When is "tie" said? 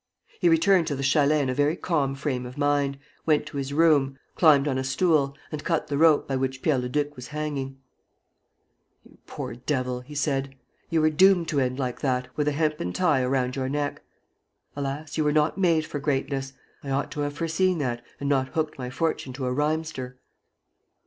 12.93-13.21